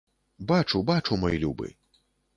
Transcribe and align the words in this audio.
Бачу, 0.51 0.81
бачу, 0.91 1.19
мой 1.25 1.37
любы. 1.45 1.73